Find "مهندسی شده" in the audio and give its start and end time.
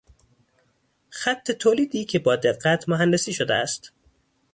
2.89-3.53